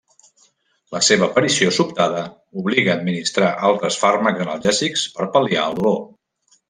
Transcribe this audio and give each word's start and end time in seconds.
La 0.95 1.01
seva 1.07 1.25
aparició 1.31 1.73
sobtada 1.75 2.23
obliga 2.61 2.95
administrar 2.95 3.51
altres 3.73 4.01
fàrmacs 4.05 4.43
analgèsics 4.47 5.05
per 5.19 5.29
pal·liar 5.37 5.69
el 5.71 5.79
dolor. 5.83 6.01